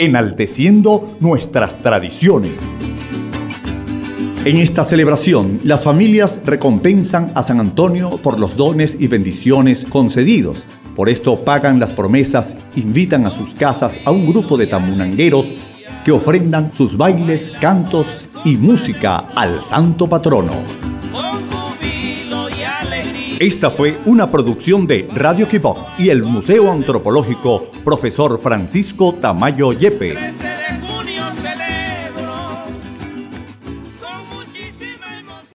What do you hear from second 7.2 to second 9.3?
a San Antonio por los dones y